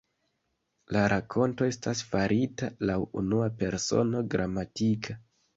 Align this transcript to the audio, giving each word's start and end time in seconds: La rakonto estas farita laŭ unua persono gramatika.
La 0.95 1.03
rakonto 1.13 1.67
estas 1.73 2.01
farita 2.15 2.71
laŭ 2.91 2.97
unua 3.23 3.51
persono 3.63 4.25
gramatika. 4.37 5.21